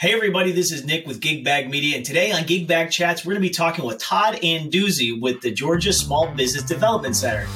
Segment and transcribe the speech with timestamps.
[0.00, 3.22] Hey, everybody, this is Nick with Gig Bag Media, and today on Gig Bag Chats,
[3.22, 7.46] we're going to be talking with Todd Anduzzi with the Georgia Small Business Development Center.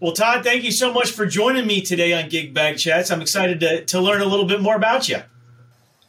[0.00, 3.12] Well, Todd, thank you so much for joining me today on Gig Bag Chats.
[3.12, 5.22] I'm excited to, to learn a little bit more about you.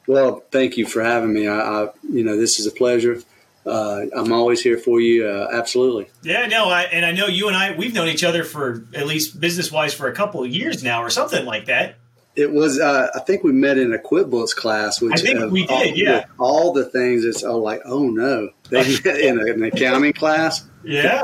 [0.08, 1.48] Well, thank you for having me.
[1.48, 3.22] I, I you know, this is a pleasure
[3.66, 5.28] uh, I'm always here for you.
[5.28, 6.10] Uh, absolutely.
[6.22, 9.08] Yeah, no, I, and I know you and I we've known each other for at
[9.08, 11.96] least business wise for a couple of years now, or something like that.
[12.36, 12.80] It was.
[12.80, 15.72] Uh, I think we met in a QuickBooks class, which I think we did.
[15.72, 17.24] All, yeah, all the things.
[17.26, 20.66] It's all like, oh no, they met in an accounting class.
[20.84, 21.22] Yeah,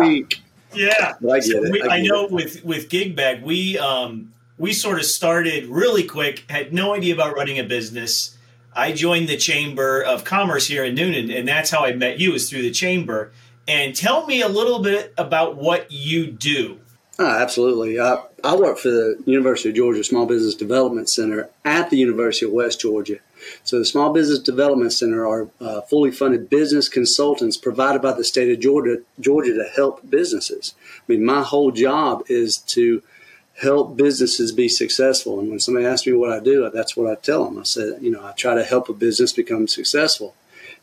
[0.73, 1.13] yeah.
[1.19, 1.71] But I get so it.
[1.71, 2.31] We, I, I, know it.
[2.31, 6.45] with with GigBag, we um we sort of started really quick.
[6.49, 8.37] Had no idea about running a business
[8.73, 12.33] I joined the Chamber of Commerce here in Newnan, and that's how I met you
[12.33, 13.31] is through the Chamber.
[13.67, 16.79] And tell me a little bit about what you do.
[17.19, 17.99] Oh, absolutely.
[17.99, 22.45] I, I work for the University of Georgia Small Business Development Center at the University
[22.45, 23.17] of West Georgia.
[23.65, 28.23] So the Small Business Development Center are uh, fully funded business consultants provided by the
[28.23, 30.75] state of Georgia, Georgia to help businesses.
[30.97, 33.03] I mean, my whole job is to
[33.61, 35.39] help businesses be successful.
[35.39, 37.59] And when somebody asks me what I do, that's what I tell them.
[37.59, 40.33] I said, you know, I try to help a business become successful.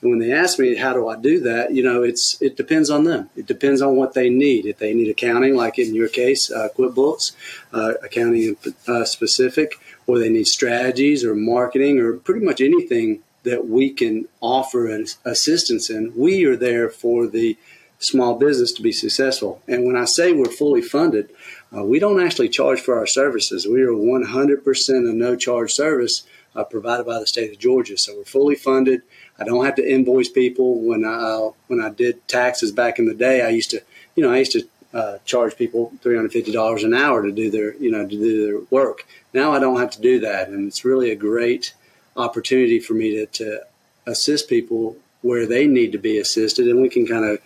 [0.02, 2.90] And when they ask me how do I do that, you know, it's it depends
[2.90, 3.30] on them.
[3.34, 4.66] It depends on what they need.
[4.66, 7.32] If they need accounting, like in your case, uh, QuickBooks,
[7.72, 13.66] uh, accounting uh, specific, or they need strategies or marketing or pretty much anything that
[13.68, 17.56] we can offer assistance in, we are there for the
[17.98, 19.62] small business to be successful.
[19.66, 21.30] And when I say we're fully funded,
[21.76, 23.66] uh, we don't actually charge for our services.
[23.66, 26.22] We are 100% a no charge service
[26.54, 27.98] uh, provided by the state of Georgia.
[27.98, 29.02] So we're fully funded.
[29.38, 30.80] I don't have to invoice people.
[30.80, 33.82] When I uh, when I did taxes back in the day, I used to,
[34.14, 37.32] you know, I used to uh, charge people three hundred fifty dollars an hour to
[37.32, 39.06] do their, you know, to do their work.
[39.34, 41.74] Now I don't have to do that, and it's really a great
[42.16, 43.60] opportunity for me to, to
[44.06, 44.96] assist people
[45.26, 47.38] where they need to be assisted, and we can kind of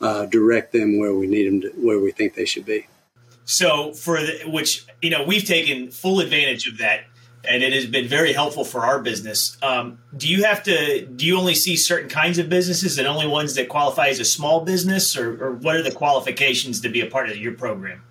[0.00, 2.86] uh, direct them where we need them, to, where we think they should be.
[3.44, 7.04] So for the, which you know we've taken full advantage of that,
[7.48, 9.56] and it has been very helpful for our business.
[9.62, 11.06] Um, do you have to?
[11.06, 14.24] Do you only see certain kinds of businesses and only ones that qualify as a
[14.24, 18.02] small business, or, or what are the qualifications to be a part of your program?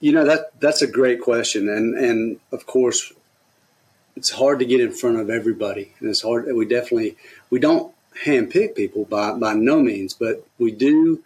[0.00, 3.12] You know that that's a great question, and and of course,
[4.16, 6.46] it's hard to get in front of everybody, and it's hard.
[6.54, 7.16] We definitely
[7.50, 7.92] we don't
[8.24, 11.22] handpick people by by no means, but we do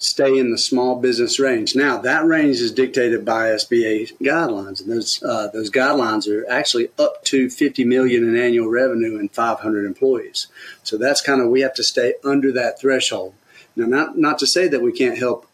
[0.00, 1.76] stay in the small business range.
[1.76, 6.88] Now, that range is dictated by SBA guidelines, and those uh, those guidelines are actually
[6.98, 10.48] up to 50 million in annual revenue and 500 employees.
[10.82, 13.34] So that's kind of we have to stay under that threshold.
[13.76, 15.46] Now, not not to say that we can't help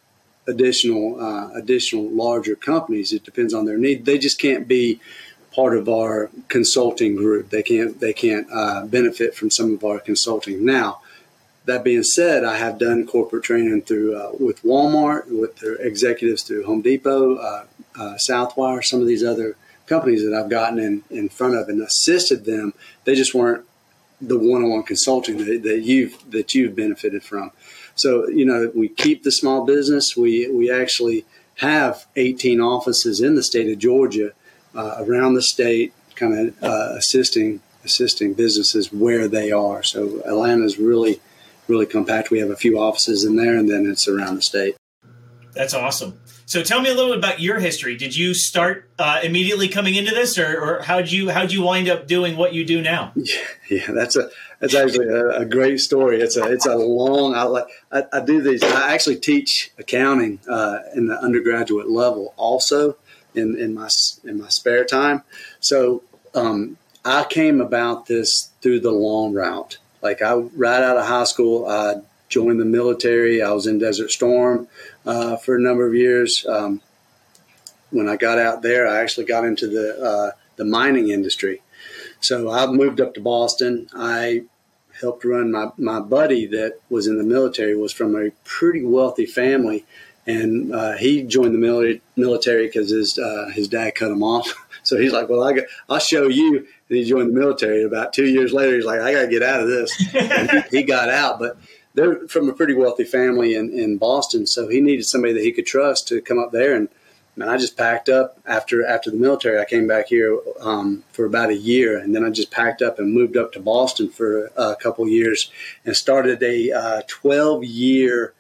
[0.47, 3.13] additional uh, additional larger companies.
[3.13, 4.05] It depends on their need.
[4.05, 5.01] They just can't be
[5.57, 7.51] part of our consulting group.
[7.51, 11.01] They can't they can't uh, benefit from some of our consulting now
[11.67, 16.43] that being said, I have done corporate training through uh, with Walmart, with their executives
[16.45, 17.65] through Home Depot, uh,
[17.97, 19.57] uh, Southwire, some of these other
[19.87, 22.73] companies that I've gotten in, in front of and assisted them.
[23.05, 23.65] They just weren't
[24.21, 27.51] the one-on-one consulting that, that you've that you've benefited from.
[27.97, 30.17] So you know, we keep the small business.
[30.17, 34.33] We we actually have 18 offices in the state of Georgia,
[34.77, 39.83] uh, around the state, kind of uh, assisting assisting businesses where they are.
[39.83, 41.21] So Atlanta is really
[41.69, 42.31] really compact.
[42.31, 44.77] We have a few offices in there, and then it's around the state.
[45.53, 46.21] That's awesome.
[46.49, 47.97] So tell me a little bit about your history.
[47.97, 51.89] Did you start uh, immediately coming into this, or, or how'd you how'd you wind
[51.89, 53.13] up doing what you do now?
[53.17, 53.35] Yeah,
[53.69, 56.21] yeah that's a that's actually a, a great story.
[56.21, 57.35] It's a it's a long.
[57.35, 58.63] I, I, I do these.
[58.63, 62.97] I actually teach accounting uh, in the undergraduate level, also
[63.37, 63.89] in in my
[64.25, 65.23] in my spare time.
[65.61, 66.03] So
[66.35, 69.79] um, I came about this through the long route.
[70.03, 71.97] Like I, right out of high school, I
[72.29, 73.43] joined the military.
[73.43, 74.69] I was in Desert Storm
[75.05, 76.45] uh, for a number of years.
[76.47, 76.81] Um,
[77.91, 81.63] when I got out there, I actually got into the uh, the mining industry.
[82.21, 83.89] So I moved up to Boston.
[83.95, 84.43] I
[85.01, 89.27] helped run my my buddy that was in the military was from a pretty wealthy
[89.27, 89.85] family,
[90.27, 94.53] and uh, he joined the military because his uh, his dad cut him off.
[94.83, 97.83] So he's like, "Well, I got, I'll show you." And he joined the military.
[97.83, 100.83] About two years later, he's like, "I got to get out of this." he, he,
[100.85, 101.59] got out, but
[101.95, 105.51] they're from a pretty wealthy family in, in Boston, so he needed somebody that he
[105.51, 106.77] could trust to come up there.
[106.77, 106.89] And
[107.35, 109.59] man, I just packed up after after the military.
[109.59, 113.01] I came back here um, for about a year, and then I just packed up
[113.01, 115.51] and moved up to Boston for a couple years
[115.85, 118.35] and started a uh, 12 year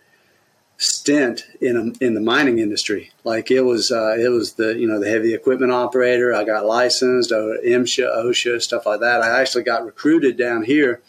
[0.78, 3.11] stint in in the mining industry.
[3.25, 6.34] Like it was uh, it was the you know the heavy equipment operator.
[6.34, 9.23] I got licensed, uh, MSHA, OSHA, stuff like that.
[9.23, 11.00] I actually got recruited down here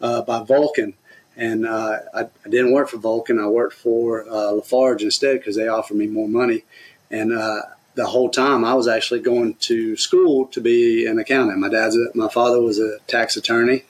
[0.00, 0.94] uh, by Vulcan,
[1.36, 3.38] and uh, I, I, didn't work for Vulcan.
[3.38, 6.64] I worked for uh, Lafarge instead because they offered me more money.
[7.10, 7.62] And uh,
[7.94, 11.58] the whole time I was actually going to school to be an accountant.
[11.58, 13.84] My dad's a, my father was a tax attorney,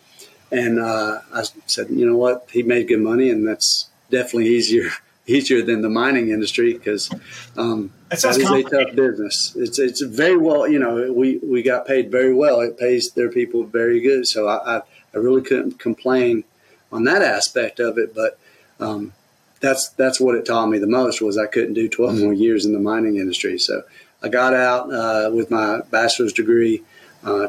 [0.50, 4.88] and I said, you know what, he made good money, and that's definitely easier
[5.28, 7.10] easier than the mining industry because
[7.56, 9.54] um, that, that is a tough business.
[9.56, 12.60] It's it's very well, you know, we, we got paid very well.
[12.60, 14.26] It pays their people very good.
[14.26, 14.82] So I, I,
[15.14, 16.44] I really couldn't complain
[16.90, 18.14] on that aspect of it.
[18.14, 18.38] But
[18.80, 19.12] um,
[19.60, 22.64] that's that's what it taught me the most was I couldn't do 12 more years
[22.64, 23.58] in the mining industry.
[23.58, 23.82] So
[24.22, 26.82] I got out uh, with my bachelor's degree
[27.22, 27.48] uh,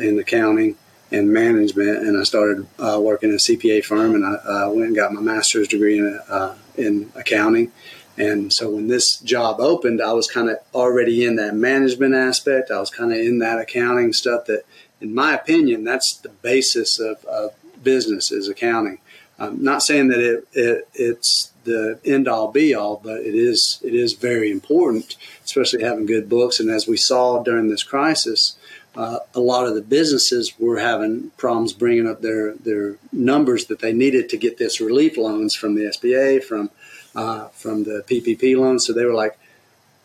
[0.00, 0.76] in accounting
[1.10, 4.96] and management, and I started uh, working in a CPA firm, and I went and
[4.96, 7.72] got my master's degree in, uh, in accounting.
[8.18, 12.70] And so when this job opened, I was kind of already in that management aspect.
[12.70, 14.64] I was kind of in that accounting stuff that,
[15.00, 18.98] in my opinion, that's the basis of, of business is accounting.
[19.38, 23.78] I'm not saying that it, it it's the end all be all, but it is
[23.84, 26.58] it is very important, especially having good books.
[26.58, 28.56] And as we saw during this crisis,
[28.96, 33.80] uh, a lot of the businesses were having problems bringing up their their numbers that
[33.80, 36.70] they needed to get this relief loans from the SBA, from
[37.14, 38.86] uh, from the PPP loans.
[38.86, 39.38] So they were like,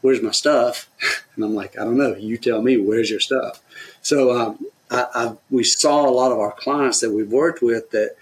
[0.02, 0.90] "Where's my stuff?"
[1.36, 2.16] And I'm like, "I don't know.
[2.16, 2.78] You tell me.
[2.78, 3.62] Where's your stuff?"
[4.02, 7.92] So um, I, I, we saw a lot of our clients that we've worked with
[7.92, 8.16] that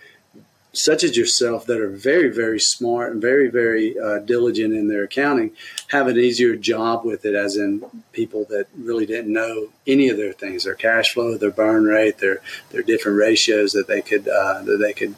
[0.80, 5.04] such as yourself that are very very smart and very very uh, diligent in their
[5.04, 5.52] accounting
[5.88, 10.18] have an easier job with it as in people that really didn't know any of
[10.18, 12.42] their things their cash flow their burn rate their
[12.72, 15.16] their different ratios that they could uh, that they could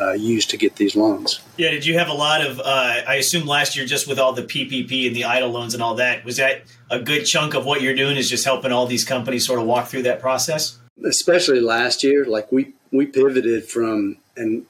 [0.00, 1.40] uh, use to get these loans.
[1.56, 2.60] Yeah, did you have a lot of?
[2.60, 5.82] Uh, I assume last year, just with all the PPP and the EIDL loans and
[5.82, 8.16] all that, was that a good chunk of what you're doing?
[8.16, 10.78] Is just helping all these companies sort of walk through that process?
[11.04, 14.66] Especially last year, like we we pivoted from and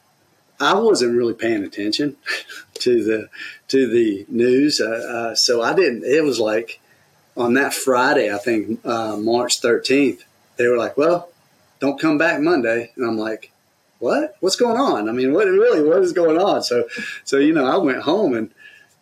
[0.62, 2.16] I wasn't really paying attention
[2.74, 3.28] to the
[3.68, 6.04] to the news, uh, uh, so I didn't.
[6.04, 6.80] It was like
[7.36, 10.24] on that Friday, I think uh, March thirteenth,
[10.56, 11.28] they were like, "Well,
[11.80, 13.50] don't come back Monday," and I'm like,
[13.98, 14.36] "What?
[14.40, 15.08] What's going on?
[15.08, 15.82] I mean, what really?
[15.82, 16.88] What is going on?" So,
[17.24, 18.50] so you know, I went home and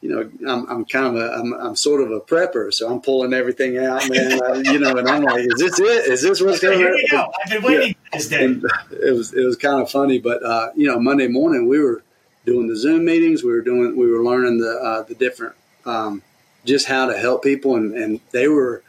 [0.00, 3.00] you know, I'm, I'm kind of a, I'm, I'm sort of a prepper, so I'm
[3.00, 4.42] pulling everything out, man.
[4.42, 6.10] Uh, you know, and I'm like, is this it?
[6.10, 6.96] Is this what's going on?
[7.10, 7.30] Go.
[7.44, 8.08] I've been waiting yeah.
[8.12, 8.44] this day.
[8.44, 11.80] And it was, it was kind of funny, but uh, you know, Monday morning we
[11.80, 12.02] were
[12.46, 13.44] doing the Zoom meetings.
[13.44, 15.54] We were doing, we were learning the, uh, the different,
[15.84, 16.22] um,
[16.64, 18.82] just how to help people, and, and they were.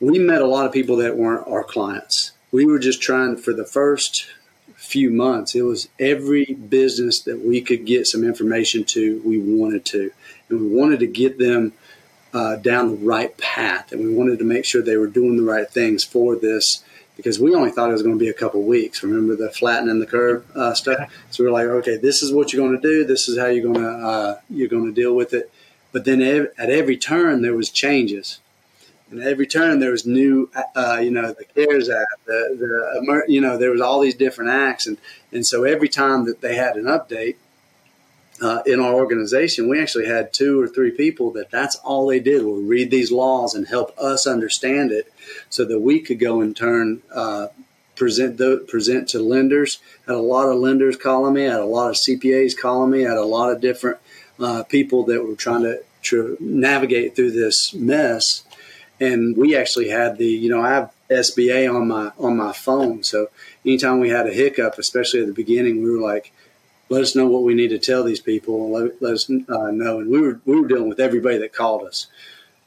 [0.00, 2.32] We met a lot of people that weren't our clients.
[2.50, 4.26] We were just trying for the first
[4.84, 5.54] few months.
[5.54, 10.12] It was every business that we could get some information to, we wanted to
[10.48, 11.72] and we wanted to get them
[12.32, 15.42] uh, down the right path, and we wanted to make sure they were doing the
[15.42, 16.84] right things for this
[17.16, 19.04] because we only thought it was going to be a couple weeks.
[19.04, 21.12] Remember the flattening the curve uh, stuff?
[21.30, 23.04] So we are like, okay, this is what you're going to do.
[23.04, 25.50] This is how you're going to uh, you're going to deal with it.
[25.92, 28.40] But then ev- at every turn there was changes,
[29.14, 33.40] and every turn there was new, uh, you know, the CARES Act, the, the you
[33.40, 34.98] know, there was all these different acts, and
[35.32, 37.36] and so every time that they had an update,
[38.42, 42.18] uh, in our organization, we actually had two or three people that that's all they
[42.18, 45.12] did was read these laws and help us understand it,
[45.48, 47.46] so that we could go and turn uh,
[47.94, 49.78] present the, present to lenders.
[50.06, 53.16] Had a lot of lenders calling me, had a lot of CPAs calling me, had
[53.16, 53.98] a lot of different
[54.40, 58.42] uh, people that were trying to, to navigate through this mess.
[59.00, 63.02] And we actually had the, you know, I have SBA on my on my phone,
[63.02, 63.28] so
[63.64, 66.32] anytime we had a hiccup, especially at the beginning, we were like
[66.88, 68.70] let us know what we need to tell these people.
[68.70, 70.00] Let, let us uh, know.
[70.00, 72.06] And we were we were dealing with everybody that called us,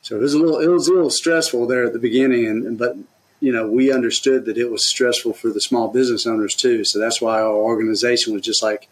[0.01, 2.45] so it was a little it was a little stressful there at the beginning.
[2.47, 2.97] And but
[3.39, 6.83] you know we understood that it was stressful for the small business owners too.
[6.83, 8.89] So that's why our organization was just like,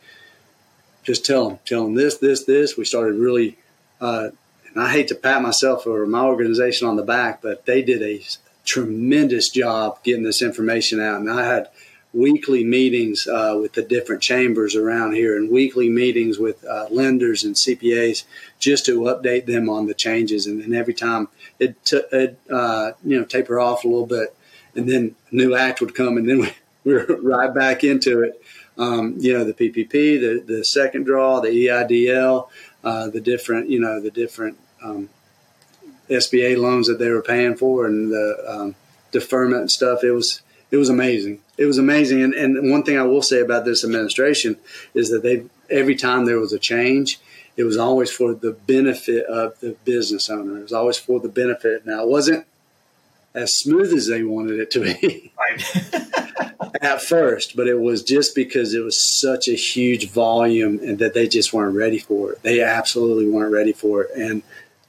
[1.04, 2.78] just tell them, tell them this, this, this.
[2.78, 3.58] We started really.
[4.00, 4.30] Uh,
[4.76, 8.04] and I hate to pat myself or my organization on the back, but they did
[8.04, 8.22] a
[8.66, 11.22] tremendous job getting this information out.
[11.22, 11.70] And I had
[12.14, 17.44] weekly meetings uh, with the different chambers around here and weekly meetings with uh, lenders
[17.44, 18.24] and CPAs
[18.60, 20.46] just to update them on the changes.
[20.46, 24.36] And then every time it, t- it uh, you know, taper off a little bit
[24.76, 26.54] and then a new act would come and then we,
[26.84, 28.42] we were right back into it.
[28.78, 29.90] Um, you know, the PPP,
[30.20, 32.50] the, the second draw, the EIDL,
[32.84, 35.10] uh, the different, you know, the different um,
[36.10, 38.76] SBA loans that they were paying for and the um,
[39.12, 40.04] deferment and stuff.
[40.04, 41.40] It was, it was amazing.
[41.58, 42.22] It was amazing.
[42.22, 44.58] And, and one thing I will say about this administration
[44.94, 47.20] is that they every time there was a change,
[47.58, 50.58] it was always for the benefit of the business owner.
[50.60, 51.86] It was always for the benefit.
[51.86, 52.46] Now, it wasn't
[53.34, 55.32] as smooth as they wanted it to be
[56.82, 61.14] at first, but it was just because it was such a huge volume and that
[61.14, 62.42] they just weren't ready for it.
[62.44, 64.12] They absolutely weren't ready for it.
[64.16, 64.44] And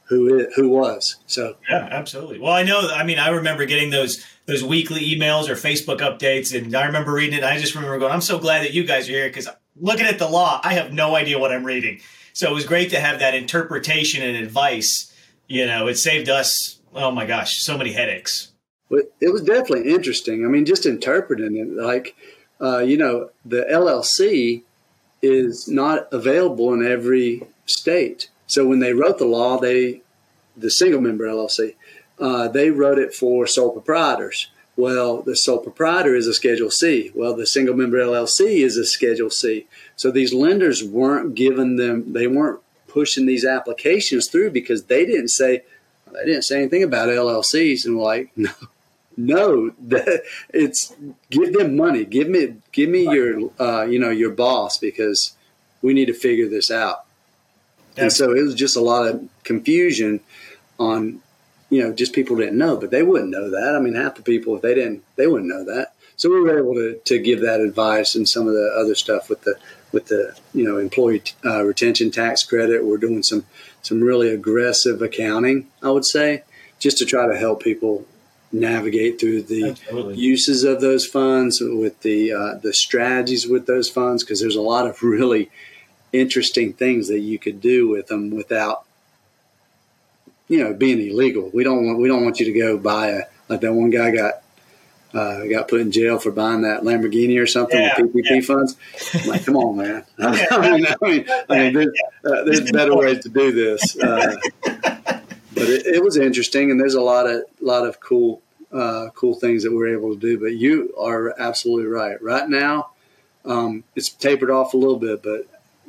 [0.09, 4.25] who who was so yeah absolutely well i know i mean i remember getting those
[4.45, 7.97] those weekly emails or facebook updates and i remember reading it And i just remember
[7.99, 9.47] going i'm so glad that you guys are here because
[9.79, 11.99] looking at the law i have no idea what i'm reading
[12.37, 15.11] so it was great to have that interpretation and advice.
[15.47, 18.51] You know, it saved us, oh my gosh, so many headaches.
[18.91, 20.45] It was definitely interesting.
[20.45, 22.15] I mean, just interpreting it, like,
[22.61, 24.61] uh, you know, the LLC
[25.23, 28.29] is not available in every state.
[28.47, 30.01] So when they wrote the law, they,
[30.55, 31.75] the single member LLC,
[32.19, 34.49] uh, they wrote it for sole proprietors.
[34.77, 37.11] Well, the sole proprietor is a Schedule C.
[37.15, 39.65] Well, the single member LLC is a Schedule C.
[39.95, 45.29] So these lenders weren't giving them, they weren't pushing these applications through because they didn't
[45.29, 45.63] say,
[46.13, 47.85] they didn't say anything about LLCs.
[47.85, 48.51] And like, no,
[49.17, 49.71] no,
[50.53, 50.93] it's
[51.31, 55.35] give them money, give me, give me your, uh, you know, your boss because
[55.81, 57.06] we need to figure this out.
[57.97, 60.19] And so it was just a lot of confusion
[60.79, 61.21] on
[61.69, 63.75] you know, just people didn't know, but they wouldn't know that.
[63.75, 65.93] I mean, half the people, if they didn't, they wouldn't know that.
[66.15, 69.29] So we were able to, to give that advice and some of the other stuff
[69.29, 69.55] with the
[69.91, 72.85] with the you know employee uh, retention tax credit.
[72.85, 73.45] We're doing some
[73.81, 76.43] some really aggressive accounting, I would say,
[76.79, 78.05] just to try to help people
[78.51, 80.15] navigate through the Absolutely.
[80.15, 84.61] uses of those funds with the uh, the strategies with those funds because there's a
[84.61, 85.51] lot of really
[86.13, 88.85] interesting things that you could do with them without
[90.47, 91.49] you know, being illegal.
[91.53, 94.11] We don't want we don't want you to go buy a like that one guy
[94.11, 94.41] got
[95.13, 98.41] uh, got put in jail for buying that Lamborghini or something yeah, with PPP yeah.
[98.41, 98.75] funds.
[99.13, 100.05] I'm like, come on, man.
[100.19, 103.97] I mean, I mean, I mean there's, uh, there's better ways to do this.
[103.97, 109.07] Uh, but it, it, was interesting, and there's a lot of lot of cool uh,
[109.15, 110.39] cool things that we're able to do.
[110.39, 112.21] But you are absolutely right.
[112.21, 112.91] Right now,
[113.43, 115.47] um, it's tapered off a little bit, but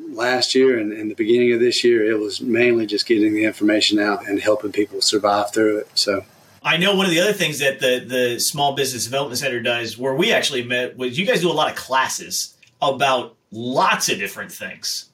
[0.09, 3.45] last year and, and the beginning of this year, it was mainly just getting the
[3.45, 5.89] information out and helping people survive through it.
[5.95, 6.25] So.
[6.63, 9.97] I know one of the other things that the the Small Business Development Center does,
[9.97, 14.19] where we actually met, was you guys do a lot of classes about lots of
[14.19, 15.11] different things.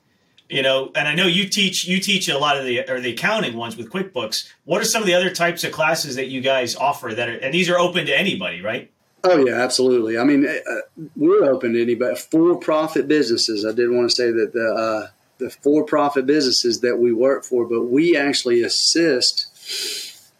[0.49, 3.13] You know, and I know you teach you teach a lot of the or the
[3.13, 4.49] accounting ones with QuickBooks.
[4.65, 7.37] What are some of the other types of classes that you guys offer that are
[7.37, 8.91] and these are open to anybody, right?
[9.27, 10.19] Oh yeah, absolutely.
[10.19, 12.15] I mean, uh, we're open to anybody.
[12.15, 13.65] For-profit businesses.
[13.65, 17.67] I did want to say that the uh, the for-profit businesses that we work for,
[17.67, 20.31] but we actually assist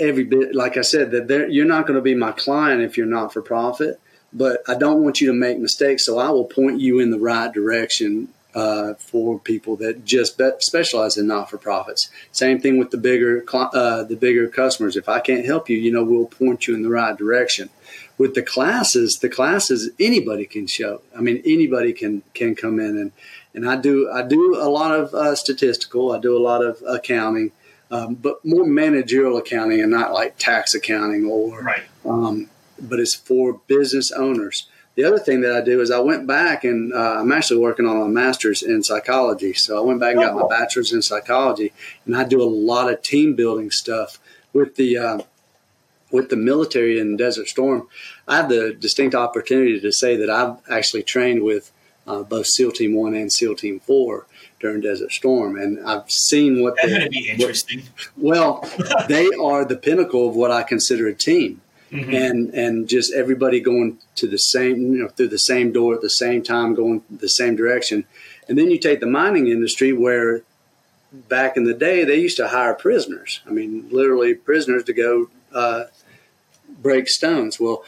[0.00, 0.54] every bit.
[0.54, 3.42] Like I said, that you're not going to be my client if you're not for
[3.42, 4.00] profit.
[4.32, 7.18] But I don't want you to make mistakes, so I will point you in the
[7.18, 12.10] right direction uh, for people that just specialize in not for profits.
[12.32, 14.96] Same thing with the bigger uh, the bigger customers.
[14.96, 17.70] If I can't help you, you know, we'll point you in the right direction
[18.18, 21.02] with the classes, the classes anybody can show.
[21.16, 23.12] I mean, anybody can can come in and
[23.54, 26.12] and I do I do a lot of uh, statistical.
[26.12, 27.52] I do a lot of accounting,
[27.90, 31.62] um, but more managerial accounting and not like tax accounting or.
[31.62, 31.84] Right.
[32.04, 34.68] Um, but it's for business owners.
[34.96, 37.86] The other thing that I do is I went back and uh, I'm actually working
[37.86, 39.52] on a master's in psychology.
[39.52, 40.48] So I went back and got my oh.
[40.48, 41.72] bachelor's in psychology,
[42.06, 44.18] and I do a lot of team building stuff
[44.52, 45.18] with the uh,
[46.10, 47.88] with the military in Desert Storm,
[48.28, 51.72] I have the distinct opportunity to say that I've actually trained with
[52.06, 54.26] uh, both SEAL Team One and SEAL Team Four
[54.60, 57.82] during Desert Storm, and I've seen what that's going to be interesting.
[58.14, 61.60] What, well, they are the pinnacle of what I consider a team,
[61.90, 62.14] mm-hmm.
[62.14, 66.00] and and just everybody going to the same, you know, through the same door at
[66.00, 68.04] the same time, going the same direction,
[68.48, 70.42] and then you take the mining industry where
[71.12, 73.40] back in the day they used to hire prisoners.
[73.46, 75.84] I mean, literally prisoners to go uh,
[76.82, 77.58] break stones.
[77.58, 77.84] Well,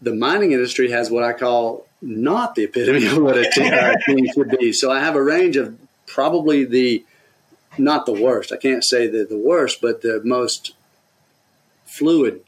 [0.00, 3.48] the mining industry has what I call not the epitome of what a
[4.06, 4.72] team should be.
[4.72, 7.04] So I have a range of probably the
[7.78, 8.52] not the worst.
[8.52, 10.74] I can't say the the worst, but the most
[11.84, 12.42] fluid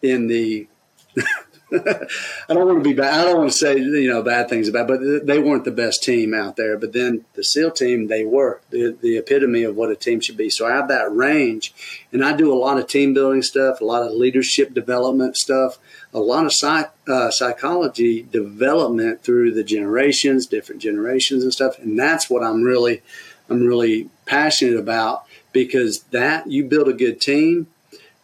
[0.00, 0.68] in the
[2.48, 3.18] I don't want to be bad.
[3.18, 6.02] I don't want to say you know bad things about, but they weren't the best
[6.02, 6.76] team out there.
[6.76, 10.36] But then the SEAL team, they were the, the epitome of what a team should
[10.36, 10.50] be.
[10.50, 11.72] So I have that range,
[12.12, 15.78] and I do a lot of team building stuff, a lot of leadership development stuff,
[16.12, 21.78] a lot of psych, uh, psychology development through the generations, different generations and stuff.
[21.78, 23.00] And that's what I'm really,
[23.48, 27.68] I'm really passionate about because that you build a good team,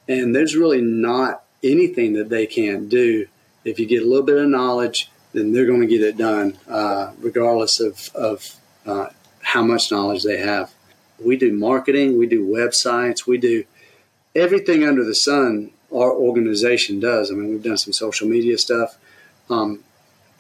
[0.07, 3.27] and there's really not anything that they can't do
[3.69, 6.59] if you get a little bit of knowledge, then they're going to get it done,
[6.69, 8.57] uh, regardless of, of
[8.87, 9.09] uh,
[9.43, 10.73] how much knowledge they have.
[11.23, 13.65] We do marketing, we do websites, we do
[14.35, 15.73] everything under the sun.
[15.93, 17.31] Our organization does.
[17.31, 18.99] I mean, we've done some social media stuff,
[19.49, 19.85] um,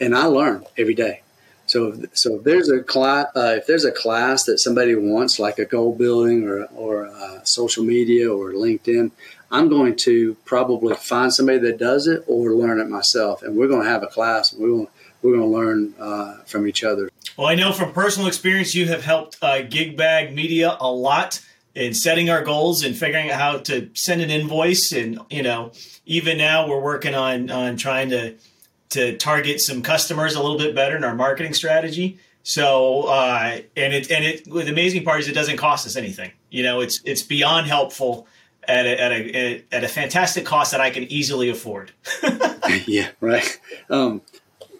[0.01, 1.23] and I learn every day.
[1.67, 5.59] So, so if there's a class, uh, if there's a class that somebody wants, like
[5.59, 9.11] a goal building or or uh, social media or LinkedIn,
[9.51, 13.69] I'm going to probably find somebody that does it or learn it myself, and we're
[13.69, 14.53] going to have a class.
[14.53, 14.89] And we're going
[15.23, 17.11] we're going to learn uh, from each other.
[17.37, 21.41] Well, I know from personal experience, you have helped uh, GigBag Media a lot
[21.75, 25.73] in setting our goals and figuring out how to send an invoice, and you know,
[26.05, 28.35] even now we're working on on trying to
[28.91, 32.19] to target some customers a little bit better in our marketing strategy.
[32.43, 36.33] So, uh, and it and it the amazing part is it doesn't cost us anything.
[36.51, 38.27] You know, it's it's beyond helpful
[38.69, 41.91] at a, at a, at a fantastic cost that I can easily afford.
[42.87, 43.59] yeah, right.
[43.89, 44.23] Um,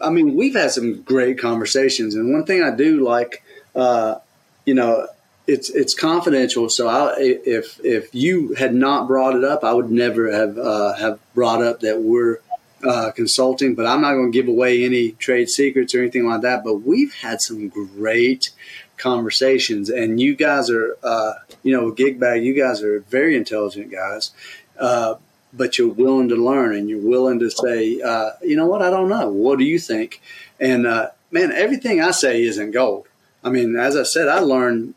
[0.01, 3.43] I mean, we've had some great conversations, and one thing I do like,
[3.75, 4.17] uh,
[4.65, 5.09] you know,
[5.47, 6.69] it's it's confidential.
[6.69, 10.95] So I, if if you had not brought it up, I would never have uh,
[10.95, 12.41] have brought up that we're
[12.87, 13.75] uh, consulting.
[13.75, 16.63] But I'm not going to give away any trade secrets or anything like that.
[16.63, 18.51] But we've had some great
[18.99, 22.45] conversations, and you guys are, uh, you know, gig bag.
[22.45, 24.33] You guys are very intelligent guys.
[24.79, 25.15] Uh,
[25.53, 28.91] but you're willing to learn and you're willing to say, uh, you know what, I
[28.91, 29.29] don't know.
[29.31, 30.21] What do you think?
[30.61, 33.07] And uh, man, everything I say isn't gold.
[33.43, 34.95] I mean, as I said, I learn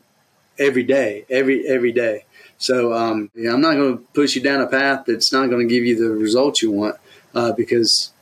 [0.58, 2.24] every day, every every day.
[2.58, 5.74] So um, I'm not going to push you down a path that's not going to
[5.74, 6.96] give you the results you want
[7.34, 8.12] uh, because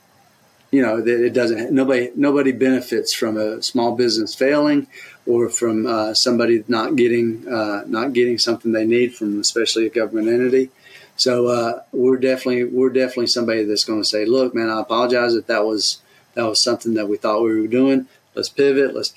[0.71, 1.71] you know it doesn't.
[1.71, 4.87] Nobody nobody benefits from a small business failing
[5.25, 9.89] or from uh, somebody not getting uh, not getting something they need from especially a
[9.89, 10.69] government entity.
[11.15, 15.35] So uh, we're definitely we're definitely somebody that's going to say, look, man, I apologize
[15.35, 16.01] if that was
[16.33, 18.07] that was something that we thought we were doing.
[18.35, 18.95] Let's pivot.
[18.95, 19.13] Let's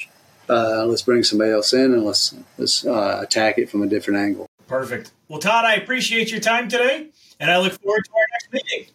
[0.49, 4.20] uh, let's bring somebody else in and let's let's uh, attack it from a different
[4.20, 4.46] angle.
[4.66, 5.12] Perfect.
[5.28, 7.08] Well, Todd, I appreciate your time today,
[7.40, 8.88] and I look forward to our next meeting.